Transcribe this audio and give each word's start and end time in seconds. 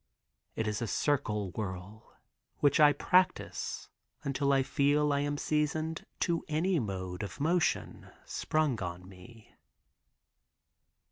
It 0.55 0.67
is 0.67 0.81
a 0.81 0.87
circle 0.87 1.51
whirl 1.51 2.15
which 2.57 2.79
I 2.79 2.91
practice 2.91 3.87
until 4.23 4.51
I 4.51 4.63
feel 4.63 5.13
I 5.13 5.19
am 5.19 5.37
seasoned 5.37 6.07
to 6.21 6.43
any 6.47 6.79
mode 6.79 7.21
of 7.21 7.39
motion 7.39 8.07
sprung 8.25 8.81
on 8.81 9.07
me. 9.07 9.53